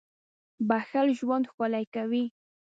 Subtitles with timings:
[0.67, 2.25] •بښل ژوند ښکلی کوي.